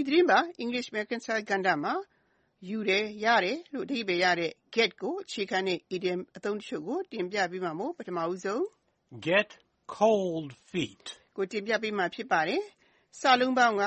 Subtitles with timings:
[0.00, 1.94] ဒီသတင်းပတ် English American Style ကဏ္ဍမှာ
[2.68, 8.62] ယူတယ်၊ရတယ်လို့ အဓိပ္ပါယ်ရတဲ့ get ကို အခြေခံတဲ့ idiom အသုံးတချို့ကို တင်ပြပေးမှာမို့ ပထမဦးဆုံး
[9.28, 9.50] Get
[9.96, 11.04] cold feet.
[11.36, 12.62] ကို တင်ပြပေးမှာ ဖြစ်ပါတယ်။
[13.20, 13.84] စာလုံးပေါင်းက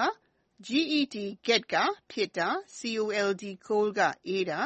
[0.68, 1.16] get
[1.48, 1.76] get က
[2.12, 2.50] ဖြစ်တာ
[2.80, 4.60] cold cold က အေးတာ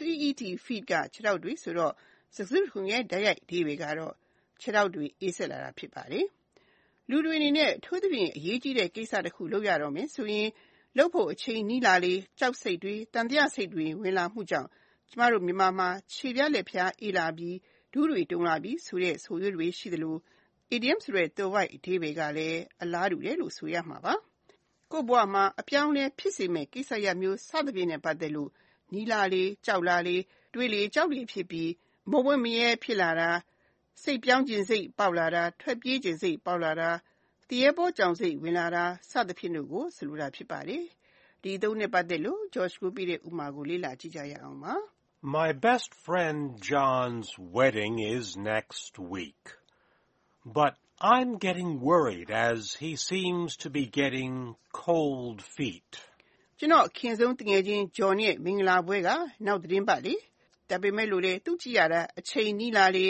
[0.00, 1.92] feet feet က ခြေထောက်တွေဆိုတော့
[2.34, 4.14] စကားစုတခုလုံးရဲ့ တိုက်ရိုက်အဓိပ္ပါယ်ကတော့
[4.60, 6.26] ခြေထောက်တွေ အေးစက်လာတာ ဖြစ်ပါတယ်။
[7.10, 10.48] လူတွေအနေနဲ့ အထူးသဖြင့် အရေးကြီးတဲ့ကိစ္စတခု လုပ်ရတော့မယ်ဆိုရင်
[10.96, 14.68] လုပ်ဖို့အချိန်နီးလာလေကြောက်စိတ်တွေ၊သံသယစိတ်တွေဝင်လာမှုကြောင့်
[15.10, 17.50] ကျမတို့မြန်မာမှာခြေဖျားလက်ဖျားအေးလာပြီ၊
[17.92, 20.16] ဒူးတွေတုန်လာပြီဆိုတဲ့ဆိုရိုးတွေရှိသလို
[20.74, 24.14] idiom ဆိုတဲ့သွယ်ဝိုက်အဓိပ္ပါယ်ကလည်းအလားတူတယ်လို့ဆိုရမှာပါ။
[24.90, 28.50] ကိုယ့်ဘဝမှာအပြောင်းအလဲဖြစ်စေမယ့်ကိစ္စရပ်မျိုးစသဖြင့်နဲ့ပတ်သက်လို့
[28.92, 30.16] နီးလာလေ၊ကြောက်လာလေ၊
[30.54, 31.70] တွေးလေကြောက်လေဖြစ်ပြီး
[32.10, 33.30] မဝံ့မရဲဖြစ်လာတာ၊
[34.02, 36.90] စိတ်ပြောင်းချင်စိတ်ပေါက်လာတာ၊ထွက်ပြေးချင်စိတ်ပေါက်လာတာ၊
[37.51, 40.83] သူရဲဘောကြောင်စိတ်ဝင်လာတာစသဖြင့်တို့ကိုဆိုလိုတာဖြစ်ပါတယ်။
[41.41, 44.73] ဒီအသုံးနဲ့ပတ်သက်လို့ George ကိုပေးတဲ့ဥပမာကိုလေ့လာကြည့်ကြရအောင်ပါ။
[45.37, 49.43] My best friend John's wedding is next week.
[50.59, 50.73] But
[51.15, 54.33] I'm getting worried as he seems to be getting
[54.85, 55.91] cold feet.
[56.59, 59.09] ကျနော့်အခင်ဆုံးသူငယ်ချင်း John ရဲ့မင်္ဂလာပွဲက
[59.45, 60.15] နောက်သီတင်းပတ်လေ။
[60.69, 63.05] ဒါပေမဲ့လို့လေသူ့ကြည့်ရတာအချိန်နီးလာလေ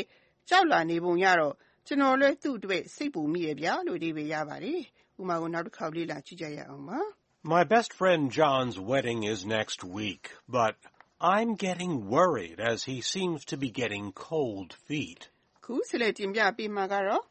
[0.50, 1.56] ကြောက်လာနေပုံရတော့
[1.88, 4.80] ကျွန်တော်လည်းသူ့အတွက်စိတ်ပူမိရဲ့ဗျာလို့အဓိပ္ပါယ်ရပါတယ်။
[5.20, 7.00] ဥပမာကိုနောက်တစ်ခေါက်လေ့လာကြည့်ကြရအောင်ပါ။
[7.54, 10.24] My best friend John's wedding is next week,
[10.58, 10.74] but
[11.36, 15.22] I'm getting worried as he seems to be getting cold feet.
[15.66, 17.24] ခုဆက်လက်တင်ပြပေးမှာကတော့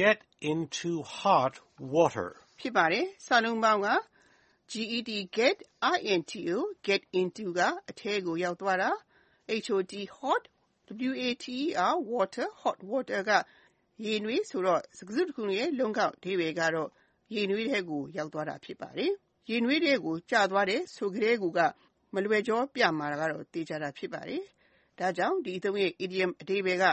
[0.00, 0.18] Get
[0.52, 1.54] into hot
[1.94, 2.28] water.
[2.60, 3.88] ဖြစ်ပါတယ်။စာလုံးပေါင်းက
[4.70, 5.56] get get
[6.14, 6.42] into
[6.86, 7.60] get into က
[7.90, 8.90] အထဲကိုရောက်သွားတာ
[9.48, 9.82] hot
[10.18, 10.44] hot
[12.12, 13.30] water hot water က
[14.05, 16.89] ရေနွေးဆိုတော့ စကားစုတခုလုံးရဲ့ လုံးကောက်အဓိပ္ပါယ်ကတော့
[17.33, 19.11] ရေနွေးထဲကို ရောက်သွားတာ ဖြစ်ပါတယ်။
[19.49, 21.59] ရေနွေးထဲကို ကျသွားတယ်ဆိုကတည်းက
[22.13, 24.43] မလွယ်ကြောပြမှာကတော့ သေချာတာ ဖြစ်ပါတယ်။
[24.99, 26.85] ဒါကြောင့် ဒီအသုံးရဲ့ idiom အဓိပ္ပါယ်က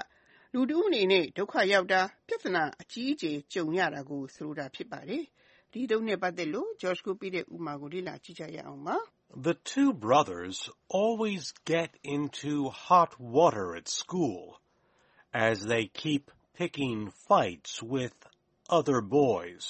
[0.55, 5.23] လူတဦးအနေနဲ့ ဒုက္ခရောက်တာ ပြဿနာ အကြီးအကျယ် ကြုံရတာကို ဆိုလိုတာ ဖြစ်ပါတယ်။
[5.73, 8.97] ဒီအသုံးနဲ့ ပတ်သက်လို့ George ကိုပေးတဲ့ဥပမာကို လေ့လာကြည့်ကြရအောင်ပါ။
[9.49, 10.57] The two brothers
[11.03, 12.55] always get into
[12.89, 14.43] hot water at school
[15.49, 16.25] as they keep
[16.60, 18.16] picking fights with
[18.78, 19.64] other boys.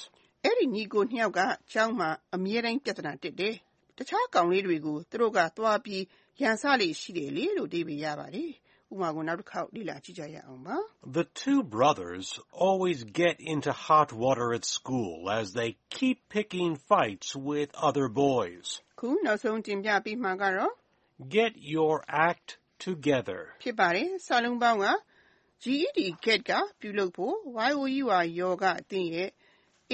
[0.45, 1.41] အဲ့ဒီညီကိုနှစ်ယောက်က
[1.71, 3.55] ကျောင်းမှာအမြဲတမ်းပြဿနာတက်တယ်။
[3.97, 6.03] တခြားကောင်လေးတွေကိုသူတို့ကသွားပြီး
[6.41, 8.51] ရန်စလေရှိတယ်လေလို့အဓိပ္ပါယ်ရပါတယ်။
[8.91, 10.77] ဥပမာကိုနောက်တစ်ခေါက်လေ့လာကြည့်ကြရအောင်ပါ။
[11.17, 12.27] The two brothers
[12.67, 18.65] always get into hot water at school as they keep picking fights with other boys.
[18.99, 20.73] ခုနောက်ဆုံးတင်ပြပေးမှာကတော့
[21.37, 21.95] Get your
[22.29, 22.49] act
[22.87, 23.39] together.
[23.63, 24.85] ဖြစ်ပါတယ်။စာလုံးပေါင်းက
[25.62, 27.34] Get get က ပြုလုပ်ဖို့
[27.96, 29.30] your ယောကအသင်ရဲ့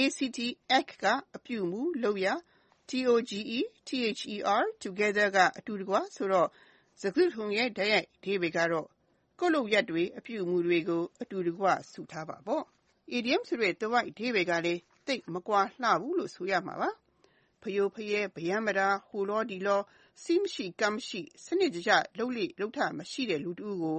[0.05, 0.39] act
[0.79, 1.05] act က
[1.37, 2.27] အပြုအမူ လုပ်ရ
[2.89, 6.49] together together က အတူတကွဆိုတော့
[7.01, 8.87] စကားစုတခုလုံးရဲ့ တိုက်ရိုက်အဓိပ္ပါယ်ကတော့
[9.39, 12.65] ကိုယ့်လုပ်ရပ်တွေ အပြုအမူတွေကို အတူတကွ စုထားပါပေါ့။
[13.17, 16.91] idiom ဆိုတဲ့ သွယ်ဝိုက်အဓိပ္ပါယ်ကလည်း သိပ်မကွာလှဘူးလို့ ဆိုရမှာပါ။
[17.63, 19.81] ဖရိုဖရဲ၊ပရမ်းပတာ၊ဟိုလောဒီလော
[20.23, 23.99] စည်းမရှိကမ်းမရှိ စနစ်တကျ လုပ်လေ့လုပ်ထမရှိတဲ့ လူတဦးကို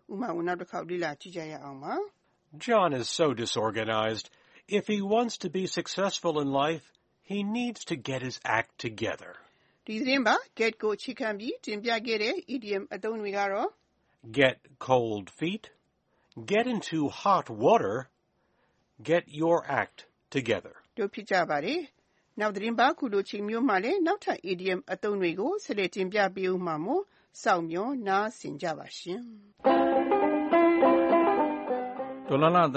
[2.66, 4.30] John is so disorganized.
[4.68, 6.92] If he wants to be successful in life,
[7.22, 9.32] he needs to get his act together.
[9.86, 13.68] ဒီသတင်းပတ် get ကိုအခြေခံပြီးတင်ပြခဲ့တဲ့ idiom အသုံးတွေကတော့
[14.38, 14.56] Get
[14.88, 15.64] cold feet.
[16.52, 17.96] Get into hot water.
[19.10, 19.98] Get your act
[20.36, 20.74] together.
[20.96, 21.80] တို့ဖြစ်ကြပါတယ်။
[22.40, 27.02] နောက်သတင်းပတ်ခုလိုချိန်မျိုးမှလည်းနောက်ထပ် idiom အသုံးတွေကိုဆက်လက်တင်ပြပေးဦးမှာမို့
[27.42, 29.20] စောင့်မျှော်နားဆင်ကြပါရှင်။
[32.30, 32.62] ဒေါ်လာလာ